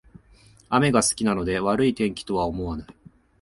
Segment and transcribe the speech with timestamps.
[0.67, 2.87] 雨が好きなので悪い天気とは思わない